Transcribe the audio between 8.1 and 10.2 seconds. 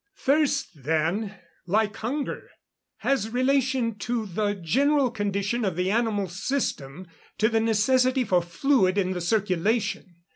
for fluid in the circulation.